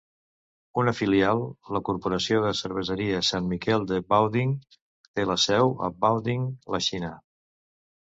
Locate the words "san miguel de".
3.29-4.03